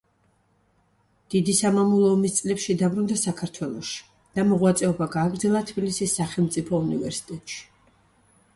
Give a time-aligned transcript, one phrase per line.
[1.33, 4.01] დიდი სამამულო ომის წლებში დაბრუნდა საქართველოში
[4.39, 7.61] და მოღვაწეობა გააგრძელა თბილისის სახელმწიფო უნივერსიტეტში.